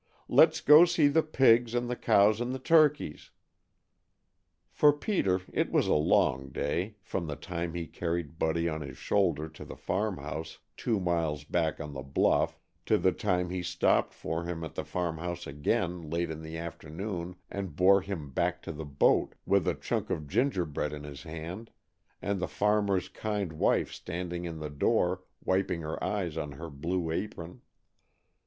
[0.27, 3.29] "Let's go see the pigs, and the cows, and the turkeys."
[4.71, 8.97] For Peter it was a long day, from the time he carried Buddy on his
[8.97, 13.61] shoulder to the farm house two miles back on the bluff to the time he
[13.61, 18.31] stopped for him at the farm house again, late in the afternoon, and bore him
[18.31, 21.69] back to the boat, with a chunk of gingerbread in his hand,
[22.23, 27.11] and the farmer's kind wife standing in the door, wiping her eyes on her blue
[27.11, 27.61] apron.